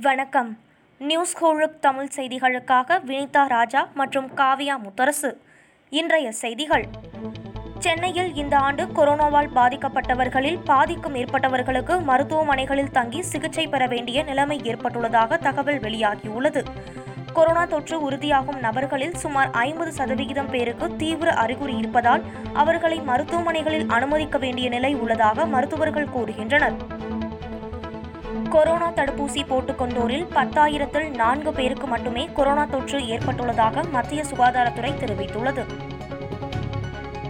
வணக்கம். 0.00 0.58
நியூஸ் 0.98 1.44
ஹோழுக் 1.44 1.78
தமிழ் 1.80 2.08
செய்திகளுக்காக 2.16 2.98
வினிதா 3.06 3.46
ராஜா 3.46 3.88
மற்றும் 3.94 4.30
காவியா 4.36 4.74
முத்தரசு. 4.82 5.36
இன்றைய 5.88 6.32
செய்திகள். 6.32 6.84
சென்னையில் 7.78 8.34
இந்த 8.34 8.56
ஆண்டு 8.56 8.84
கொரோனாவால் 8.84 9.48
பாதிக்கப்பட்டவர்களில் 9.54 10.58
பாதிக்கும் 10.64 11.14
மேற்பட்டவர்களுக்கு 11.14 12.02
மருத்துவமனைகளில் 12.02 12.90
தங்கி 12.90 13.22
சிகிச்சை 13.22 13.66
பெற 13.66 13.86
வேண்டிய 13.86 14.22
நிலைமை 14.22 14.60
ஏற்பட்டுள்ளதாக 14.64 15.38
தகவல் 15.38 15.80
வெளியாகியுள்ளது. 15.80 16.64
கொரோனா 17.32 17.64
தொற்று 17.64 18.10
உறுதியாகும் 18.10 18.58
நபர்களில் 18.58 19.14
சுமார் 19.14 19.50
ஐம்பது 19.50 19.92
சதவிகிதம் 19.92 20.50
பேருக்கு 20.50 20.96
தீவிர 20.96 21.32
அறிகுறி 21.32 21.76
இருப்பதால் 21.76 22.22
அவர்களை 22.52 23.00
மருத்துவமனைகளில் 23.00 23.88
அனுமதிக்க 23.88 24.38
வேண்டிய 24.38 24.68
நிலை 24.68 24.94
உள்ளதாக 24.94 25.46
மருத்துவர்கள் 25.46 26.08
கூறுகின்றனர். 26.16 26.74
கொரோனா 28.42 28.90
தடுப்பூசி 28.90 29.42
போட்டுக்கொண்டோரில் 29.46 30.26
பத்தாயிரத்தில் 30.34 31.14
நான்கு 31.14 31.52
பேருக்கு 31.52 31.86
மட்டுமே 31.86 32.28
கொரோனா 32.34 32.64
தொற்று 32.64 32.98
ஏற்பட்டுள்ளதாக 32.98 33.90
மத்திய 33.90 34.22
சுகாதாரத்துறை 34.22 34.92
தெரிவித்துள்ளது. 34.92 35.64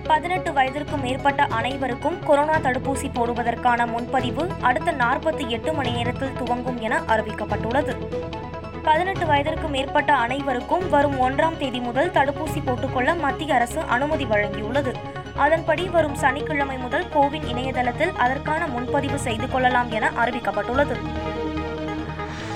பதினெட்டு 0.05 0.53
வயதிற்கு 0.53 0.97
மேற்பட்ட 0.97 1.45
அனைவருக்கும் 1.45 2.19
கொரோனா 2.23 2.57
தடுப்பூசி 2.57 3.11
போடுவதற்கான 3.15 3.87
முன்பதிவு 3.87 4.51
அடுத்த 4.61 4.93
நாற்பத்தி 4.93 5.47
எட்டு 5.47 5.73
மணி 5.73 5.91
நேரத்தில் 5.91 6.33
துவங்கும் 6.33 6.81
என 6.81 7.01
அறிவிக்கப்பட்டுள்ளது. 7.01 7.97
பதினெட்டு 8.83 9.27
வயதிற்கு 9.27 9.69
மேற்பட்ட 9.69 10.15
அனைவருக்கும் 10.15 10.91
வரும் 10.91 11.21
ஒன்றாம் 11.21 11.57
தேதி 11.57 11.79
முதல் 11.79 12.11
தடுப்பூசி 12.11 12.63
போட்டுக்கொள்ள 12.65 13.15
மத்திய 13.15 13.55
அரசு 13.55 13.81
அனுமதி 13.81 14.25
வழங்கியுள்ளது. 14.25 14.95
அதன்படி 15.39 15.89
வரும் 15.89 16.15
சனிக்கிழமை 16.15 16.77
முதல் 16.79 17.09
கோவின் 17.15 17.47
இணையதளத்தில் 17.47 18.13
அதற்கான 18.17 18.67
முன்பதிவு 18.67 19.19
செய்து 19.19 19.49
கொள்ளலாம் 19.49 19.91
என 19.91 20.11
அறிவிக்கப்பட்டுள்ளது. 20.25 20.97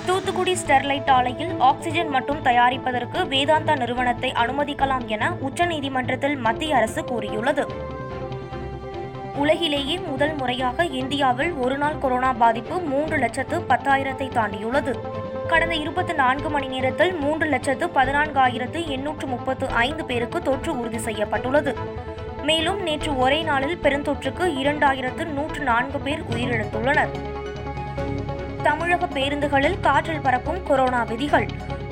தூத்துக்குடி 0.06 0.52
ஸ்டெர்லைட் 0.52 1.10
ஆலையில் 1.10 1.58
ஆக்சிஜன் 1.58 2.08
மட்டும் 2.08 2.42
தயாரிப்பதற்கு 2.42 3.18
வேதாந்தா 3.34 3.76
நிறுவனத்தை 3.76 4.32
அனுமதிக்கலாம் 4.32 5.06
என 5.06 5.30
உச்சநீதிமன்றத்தில் 5.30 6.38
மத்திய 6.38 6.76
அரசு 6.76 7.04
கூறியுள்ளது. 7.04 7.66
உலகிலேயே 9.34 9.98
முதல் 9.98 10.34
முறையாக 10.34 10.84
இந்தியாவில் 10.84 11.52
ஒருநாள் 11.52 11.98
கொரோனா 11.98 12.32
பாதிப்பு 12.32 12.80
மூன்று 12.80 13.16
லட்சத்து 13.16 13.58
பத்தாயிரத்தை 13.58 14.28
தாண்டியுள்ளது. 14.28 14.94
கடந்த 15.48 15.74
இருபத்தி 15.74 16.12
நான்கு 16.12 16.50
மணி 16.50 16.66
நேரத்தில் 16.66 17.14
மூன்று 17.14 17.46
லட்சத்து 17.46 17.86
பதினான்காயிரத்து 17.86 18.86
எண்ணூற்று 18.86 19.26
முப்பத்து 19.26 19.68
ஐந்து 19.68 20.04
பேருக்கு 20.04 20.42
தொற்று 20.42 20.78
உறுதி 20.78 20.98
செய்யப்பட்டுள்ளது. 20.98 22.01
மேலும் 22.42 22.82
நேற்று 22.82 23.18
ஒரே 23.18 23.42
நாளில் 23.42 23.78
பெருந்தொற்றுக்கு 23.82 24.44
இரண்டாயிரத்து 24.62 25.24
நூற்று 25.26 25.60
நான்கு 25.60 26.00
பேர் 26.00 26.22
உயிரிழந்துள்ளனர். 26.22 27.12
தமிழக 28.62 29.06
பேருந்துகளில் 29.06 29.80
காற்றில் 29.80 30.20
பறக்கும் 30.20 30.62
கொரோனா 30.62 31.02
விதிகள். 31.02 31.46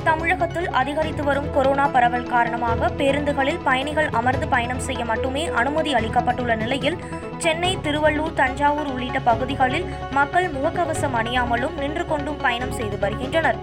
தமிழகத்தில் 0.04 0.68
அதிகரித்து 0.70 1.24
வரும் 1.24 1.52
கொரோனா 1.52 1.86
பரவல் 1.86 2.28
காரணமாக 2.28 2.88
பேருந்துகளில் 2.88 3.60
பயணிகள் 3.64 4.08
அமர்ந்து 4.08 4.48
பயணம் 4.48 4.78
செய்ய 4.78 5.04
மட்டுமே 5.04 5.46
அனுமதி 5.46 5.94
அளிக்கப்பட்டுள்ள 5.94 6.54
நிலையில் 6.56 6.96
சென்னை 7.38 7.76
திருவள்ளூர் 7.76 8.34
தஞ்சாவூர் 8.34 8.86
உள்ளிட்ட 8.86 9.20
பகுதிகளில் 9.20 9.86
மக்கள் 10.10 10.48
முகக்கவசம் 10.50 11.16
அணியாமலும் 11.20 11.78
நின்று 11.78 12.06
கொண்டும் 12.06 12.36
பயணம் 12.36 12.72
செய்து 12.72 12.98
வருகின்றனர். 12.98 13.60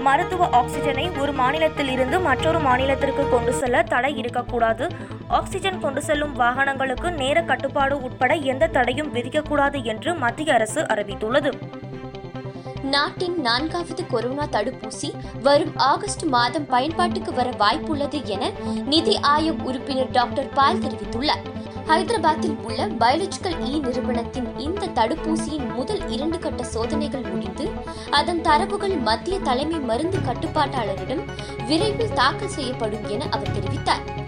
மருத்துவ 0.00 0.48
ஆக்சிஜனை 0.60 1.18
ஒரு 1.18 1.32
மாநிலத்தில் 1.32 1.88
இருந்து 1.88 2.20
மற்றொரு 2.20 2.58
மாநிலத்திற்கு 2.58 3.30
கொண்டு 3.30 3.52
செல்ல 3.54 3.82
தடை 3.82 4.16
இருக்கக்கூடாது. 4.16 4.90
ஆக்சிஜன் 5.36 5.80
கொண்டு 5.80 6.02
செல்லும் 6.02 6.32
வாகனங்களுக்கு 6.32 7.10
நேர 7.10 7.42
கட்டுப்பாடு 7.42 8.02
உட்பட 8.02 8.34
எந்த 8.34 8.66
தடையும் 8.66 9.14
விதிக்கக்கூடாது 9.14 9.82
என்று 9.82 10.14
மத்திய 10.14 10.54
அரசு 10.54 10.80
அறிவித்துள்ளது. 10.82 11.50
நாட்டின் 12.82 13.40
நான்காவது 13.40 14.06
கொரோனா 14.06 14.44
தடுப்பூசி 14.44 15.10
வரும் 15.42 15.76
ஆகஸ்ட் 15.76 16.22
மாதம் 16.22 16.66
பயன்பாட்டுக்கு 16.66 17.32
வர 17.32 17.50
வாய்ப்புள்ளது 17.50 18.24
என 18.24 18.50
நிதி 18.84 19.18
ஆயோக் 19.22 19.62
உறுப்பினர் 19.62 20.10
டாக்டர் 20.10 20.48
பால் 20.48 20.78
தெரிவித்துள்ளார். 20.78 21.44
ஹைதராபாத்தில் 21.88 22.56
உள்ள 22.62 22.86
பயாலஜிக்கல் 22.86 23.56
இ 23.68 23.80
நிறுவனத்தின் 23.80 24.58
இந்த 24.58 24.86
தடுப்பூசியின் 24.86 25.74
முதல் 25.74 26.08
இரண்டு 26.08 26.38
கட்ட 26.38 26.62
சோதனைகள் 26.64 27.22
முடிந்து 27.22 27.70
அதன் 28.10 28.40
தரவுகள் 28.40 28.96
மத்திய 28.96 29.38
தலைமை 29.38 29.80
மருந்து 29.80 30.18
கட்டுப்பாட்டாளரிடம் 30.18 31.24
விரைவில் 31.66 32.12
தாக்கல் 32.12 32.54
செய்யப்படும் 32.58 33.08
என 33.08 33.24
அவர் 33.30 33.56
தெரிவித்தார். 33.58 34.21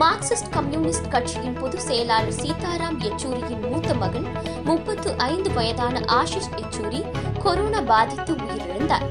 மார்க்சிஸ்ட் 0.00 0.50
கம்யூனிஸ்ட் 0.50 1.08
கட்சியின் 1.08 1.56
பொதுச் 1.60 1.80
செயலாளர் 1.80 2.32
சீதாராம் 2.32 2.98
யெச்சூரியின் 3.04 3.70
மூத்த 3.70 3.94
மகன் 3.94 4.26
முப்பத்து 4.64 5.14
ஐந்து 5.18 5.50
வயதான 5.52 6.00
ஆஷிஷ் 6.00 6.50
யெச்சூரி 6.56 7.00
கொரோனா 7.42 7.80
பாதித்து 7.80 8.34
உயிரிழந்தார். 8.34 9.06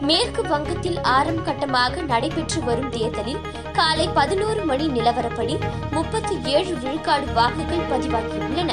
மேற்கு 0.00 0.42
வங்கத்தில் 0.42 0.98
ஆரம் 1.02 1.44
கட்டமாக 1.44 2.02
நடைபெற்று 2.02 2.62
வரும் 2.64 2.88
தேர்தலில் 2.88 3.40
காலை 3.72 4.08
பதினோரு 4.08 4.64
மணி 4.64 4.88
நிலவரப்படி 4.88 5.56
முப்பத்தி 5.90 6.36
ஏழு 6.42 6.74
விழுக்காடு 6.74 7.32
வாக்குகள் 7.32 7.88
பதிவாகியுள்ளன. 7.92 8.72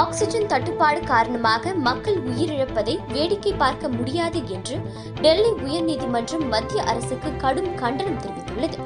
ஆக்சிஜன் 0.00 0.46
தட்டுப்பாடு 0.46 1.00
காரணமாக 1.10 1.72
மக்கள் 1.86 2.18
உயிரிழப்பதை 2.30 2.94
வேடிக்கை 3.12 3.52
பார்க்க 3.62 3.88
முடியாது 3.88 4.40
என்று 4.48 4.76
டெல்லி 5.20 5.50
உயர்நீதிமன்றம் 5.66 6.46
மத்திய 6.54 6.82
அரசுக்கு 6.92 7.30
கடும் 7.36 7.70
கண்டனம் 7.74 8.20
தெரிவித்துள்ளது. 8.24 8.78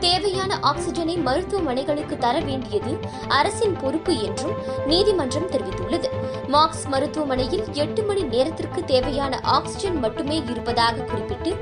தேவையான 0.00 0.58
ஆக்சிஜனை 0.70 1.16
மருத்துவமனைகளுக்கு 1.26 2.16
தர 2.18 2.36
வேண்டியது 2.40 2.92
அரசின் 3.28 3.76
பொறுப்பு 3.82 4.14
என்றும் 4.22 4.56
நீதிமன்றம் 4.86 5.50
தெரிவித்துள்ளது. 5.50 6.10
மார்க்ஸ் 6.48 6.86
மருத்துவமனையில் 6.86 7.64
எட்டு 7.72 8.02
மணி 8.02 8.22
நேரத்திற்கு 8.34 8.84
தேவையான 8.84 9.40
ஆக்சிஜன் 9.56 9.98
மட்டுமே 10.04 10.38
இருப்பதாக 10.52 11.06
குறிப்பிட்டு 11.12 11.52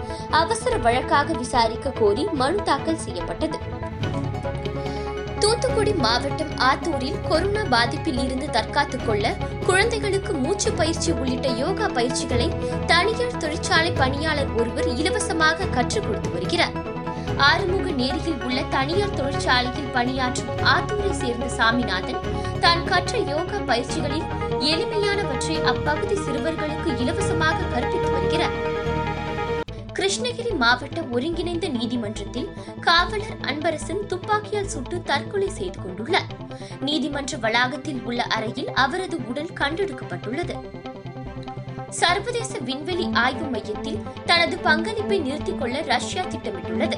அவசர 0.42 0.76
வழக்காக 0.78 1.38
விசாரிக்க 1.44 1.96
கோரி 2.00 2.26
மனு 2.42 2.60
தாக்கல் 2.62 3.04
செய்யப்பட்டது. 3.06 3.58
தூத்துக்குடி 5.44 5.92
மாவட்டம் 5.92 6.52
ஆத்தூரில் 6.58 7.18
கொரோனா 7.28 7.62
பாதிப்பில் 7.62 8.20
இருந்து 8.24 8.50
தற்காத்துக் 8.50 9.06
கொள்ள 9.06 9.36
குழந்தைகளுக்கு 9.66 10.32
மூச்சு 10.34 10.72
பயிற்சி 10.72 11.10
உள்ளிட்ட 11.12 11.48
யோகா 11.48 11.86
பயிற்சிகளை 11.86 12.48
தனியார் 12.86 13.36
தொழிற்சாலை 13.36 13.90
பணியாளர் 13.90 14.52
ஒருவர் 14.52 14.88
இலவசமாக 14.96 15.66
கற்றுக் 15.66 16.06
கொடுத்து 16.06 16.30
வருகிறார். 16.30 16.74
ஆறுமுக 17.36 17.90
நேரியில் 17.90 18.42
உள்ள 18.44 18.62
தனியார் 18.70 19.14
தொழிற்சாலையில் 19.14 19.92
பணியாற்றும் 19.92 20.56
ஆத்தூரை 20.64 21.10
சேர்ந்த 21.10 21.48
சாமிநாதன் 21.48 22.22
தான் 22.60 22.84
கற்ற 22.84 23.18
யோகா 23.18 23.58
பயிற்சிகளில் 23.66 24.26
எளிமையானவற்றை 24.58 25.64
அப்பகுதி 25.64 26.14
சிறுவர்களுக்கு 26.14 27.00
இலவச 27.00 27.23
கிருஷ்ணகிரி 30.04 30.56
மாவட்ட 30.56 31.00
ஒருங்கிணைந்த 31.02 31.68
நீதிமன்றத்தில் 31.68 32.48
காவலர் 32.80 33.36
அன்பரசன் 33.40 34.06
துப்பாக்கியால் 34.06 34.66
சுட்டு 34.66 35.02
தற்கொலை 35.02 35.48
செய்து 35.48 35.78
கொண்டுள்ளார். 35.80 36.28
நீதிமன்ற 36.80 37.36
வளாகத்தில் 37.36 38.02
உள்ள 38.02 38.22
அறையில் 38.22 38.72
அவரது 38.72 39.28
உடல் 39.28 39.50
கண்டெடுக்கப்பட்டுள்ளது. 39.54 40.83
சர்வதேச 42.00 42.52
விண்வெளி 42.58 43.06
ஆய்வு 43.22 43.46
மையத்தில் 43.50 43.98
தனது 44.26 44.56
பங்களிப்பை 44.58 45.18
நிறுத்திக் 45.18 45.58
கொள்ள 45.60 45.76
ரஷ்யா 45.92 46.22
திட்டமிட்டுள்ளது. 46.24 46.96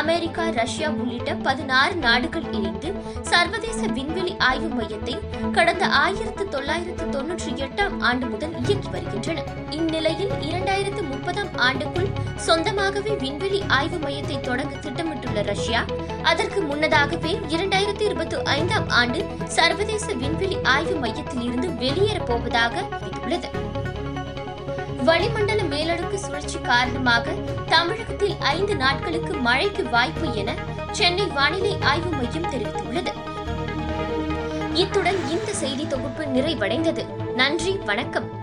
அமெரிக்கா 0.00 0.44
ரஷ்யா 0.60 0.88
உள்ளிட்ட 1.00 1.34
பதினாறு 1.46 1.94
நாடுகள் 2.06 2.46
இணைந்து 2.52 2.88
சர்வதேச 3.30 3.80
விண்வெளி 3.98 4.32
ஆய்வு 4.48 4.70
மையத்தை 4.78 5.14
கடந்த 5.52 5.84
ஆயிரத்து 6.02 6.44
தொள்ளாயிரத்து 6.48 7.06
தொன்னூற்றி 7.08 7.52
எட்டாம் 7.66 7.96
ஆண்டு 8.00 8.26
முதல் 8.26 8.54
இயக்கி 8.62 8.88
வருகின்றன. 8.88 9.44
இந்நிலையில் 9.70 10.32
இரண்டாயிரத்து 10.48 11.02
முப்பதாம் 11.12 11.52
ஆண்டுக்குள் 11.68 12.10
சொந்தமாகவே 12.46 13.14
விண்வெளி 13.16 13.60
ஆய்வு 13.78 13.98
மையத்தை 13.98 14.38
தொடங்க 14.40 14.74
திட்டமிட்டுள்ள 14.76 15.42
ரஷ்யா 15.42 15.82
அதற்கு 16.22 16.60
முன்னதாகவே 16.62 17.32
இரண்டாயிரத்தி 17.48 18.04
இருபத்தி 18.04 18.38
ஐந்தாம் 18.56 18.88
ஆண்டு 19.00 19.20
சர்வதேச 19.58 20.06
விண்வெளி 20.14 20.58
ஆய்வு 20.74 20.96
மையத்தில் 20.96 21.42
இருந்து 21.42 21.70
வெளியேறப் 21.82 22.28
போவதாக 22.32 22.74
அறிவித்துள்ளது 22.90 23.50
வளிமண்டல 25.04 25.62
மேலடுக்கு 25.62 26.14
சுழற்சி 26.14 26.60
காரணமாக 26.60 27.30
தமிழகத்தில் 27.66 28.36
ஐந்து 28.40 28.76
நாட்களுக்கு 28.76 29.34
மழைக்கு 29.34 29.88
வாய்ப்பு 29.88 30.34
என 30.34 30.54
சென்னை 30.90 31.26
வானிலை 31.26 31.76
ஆய்வு 31.80 32.10
மையம் 32.10 32.50
தெரிவித்துள்ளது. 32.50 33.12
இத்துடன் 34.74 35.28
இந்த 35.30 35.52
செய்தி 35.52 35.86
தொகுப்பு 35.86 36.24
நிறைவடைந்தது. 36.24 37.32
நன்றி 37.34 37.76
வணக்கம். 37.76 38.41